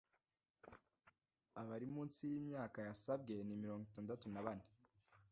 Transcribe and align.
abari 1.61 1.85
munsi 1.95 2.19
y’imyaka 2.31 2.79
yasabwe 2.87 3.33
ni 3.47 3.55
mirongo 3.61 3.83
itandatu 3.89 4.25
na 4.33 4.45
bane 4.45 4.65